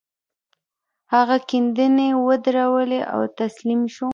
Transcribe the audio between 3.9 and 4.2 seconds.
شو.